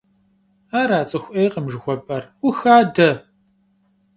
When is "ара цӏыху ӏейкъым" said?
0.79-1.65